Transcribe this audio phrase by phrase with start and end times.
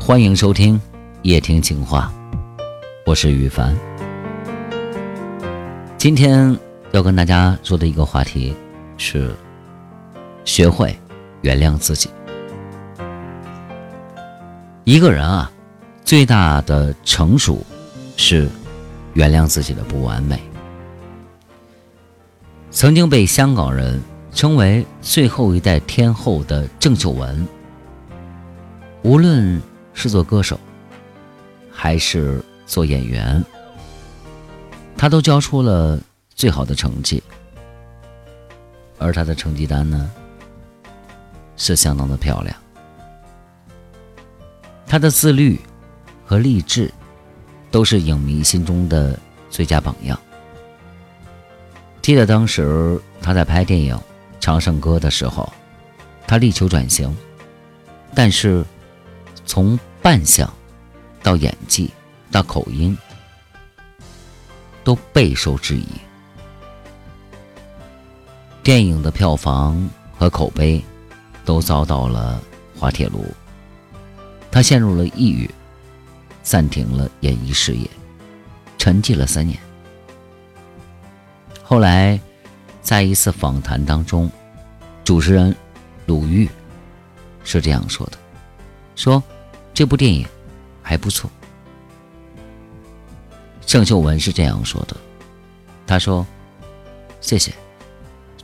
[0.00, 0.80] 欢迎收听
[1.22, 2.12] 夜听情话，
[3.04, 3.76] 我是雨凡。
[5.96, 6.56] 今天
[6.92, 8.54] 要跟大家说的一个话题
[8.96, 9.34] 是：
[10.44, 10.98] 学会
[11.42, 12.08] 原谅自己。
[14.84, 15.50] 一个人啊，
[16.04, 17.62] 最大的成熟
[18.16, 18.48] 是
[19.12, 20.40] 原谅自己的不完美。
[22.70, 24.00] 曾经被香港人
[24.38, 27.44] 成为最后一代天后的郑秀文，
[29.02, 29.60] 无论
[29.94, 30.60] 是做歌手，
[31.72, 33.44] 还是做演员，
[34.96, 36.00] 她都交出了
[36.36, 37.20] 最好的成绩。
[38.96, 40.08] 而她的成绩单呢，
[41.56, 42.54] 是相当的漂亮。
[44.86, 45.58] 她的自律
[46.24, 46.88] 和励志，
[47.72, 49.18] 都是影迷心中的
[49.50, 50.16] 最佳榜样。
[52.00, 53.96] 记得当时他在拍电影
[54.48, 55.52] 《长生哥》的时候，
[56.26, 57.14] 他力求转型，
[58.14, 58.64] 但是
[59.44, 60.50] 从扮相
[61.22, 61.90] 到演技
[62.32, 62.96] 到口音
[64.82, 65.86] 都备受质疑。
[68.62, 69.86] 电影的票房
[70.18, 70.82] 和口碑
[71.44, 72.40] 都遭到了
[72.74, 73.26] 滑铁卢，
[74.50, 75.50] 他陷入了抑郁，
[76.42, 77.86] 暂停了演艺事业，
[78.78, 79.58] 沉寂了三年。
[81.62, 82.18] 后来，
[82.80, 84.30] 在一次访谈当中，
[85.08, 85.56] 主持人
[86.04, 86.46] 鲁豫
[87.42, 88.18] 是这样说的
[88.94, 89.22] ：“说
[89.72, 90.28] 这部电影
[90.82, 91.30] 还不错。”
[93.64, 94.94] 郑秀文是这样说的
[95.88, 96.26] ：“他说，
[97.22, 97.54] 谢谢，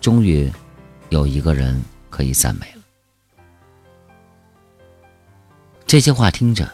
[0.00, 0.50] 终于
[1.10, 2.82] 有一个人可以赞美了。”
[5.86, 6.66] 这些话听着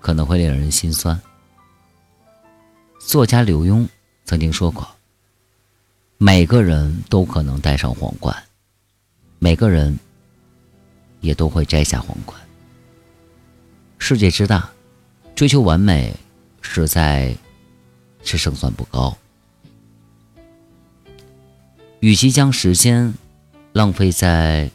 [0.00, 1.20] 可能会令人心酸。
[2.98, 3.86] 作家刘墉
[4.24, 4.88] 曾经说过。
[6.16, 8.34] 每个人都可能戴上皇冠，
[9.42, 9.98] 每个人
[11.20, 12.40] 也都会摘下皇冠。
[13.98, 14.70] 世界之大，
[15.34, 16.14] 追求完美
[16.60, 17.36] 实在
[18.22, 19.18] 是胜算不高。
[21.98, 23.12] 与其将时间
[23.72, 24.70] 浪费在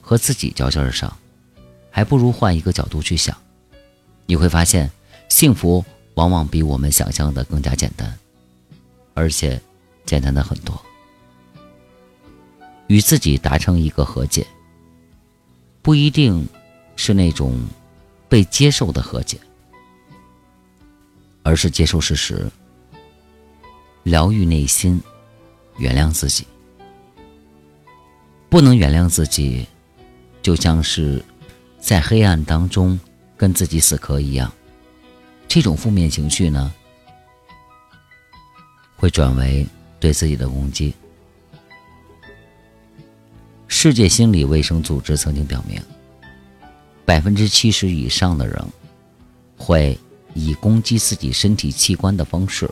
[0.00, 1.16] 和自己较劲上，
[1.88, 3.38] 还不如换一个角度去想。
[4.26, 4.90] 你会发现，
[5.28, 8.18] 幸福往往比我们想象的更加简单，
[9.14, 9.62] 而且
[10.04, 10.84] 简单的很多。
[12.88, 14.46] 与自己达成一个和解，
[15.80, 16.46] 不一定
[16.96, 17.58] 是那种
[18.28, 19.38] 被接受的和解，
[21.42, 22.50] 而是接受事实，
[24.02, 25.00] 疗愈内心，
[25.78, 26.46] 原谅自己。
[28.48, 29.66] 不能原谅自己，
[30.40, 31.22] 就像是
[31.78, 32.98] 在黑暗当中
[33.36, 34.50] 跟自己死磕一样。
[35.46, 36.72] 这种负面情绪呢，
[38.96, 39.66] 会转为
[40.00, 40.94] 对自己的攻击。
[43.80, 45.80] 世界心理卫生组织曾经表明，
[47.04, 48.60] 百分之七十以上的人
[49.56, 49.96] 会
[50.34, 52.68] 以攻击自己身体器官的方式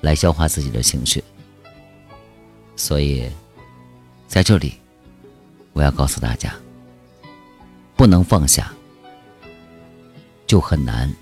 [0.00, 1.22] 来消化自己的情绪。
[2.76, 3.28] 所以，
[4.26, 4.72] 在这里，
[5.74, 6.54] 我要告诉大家，
[7.94, 8.72] 不能放下，
[10.46, 11.14] 就很难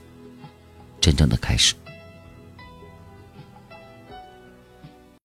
[1.00, 1.75] 真正的开始。